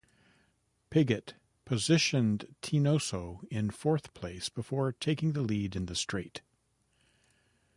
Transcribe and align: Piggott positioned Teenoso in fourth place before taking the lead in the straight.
Piggott 0.89 1.35
positioned 1.63 2.55
Teenoso 2.63 3.43
in 3.51 3.69
fourth 3.69 4.15
place 4.15 4.49
before 4.49 4.93
taking 4.93 5.33
the 5.33 5.43
lead 5.43 5.75
in 5.75 5.85
the 5.85 5.93
straight. 5.93 6.41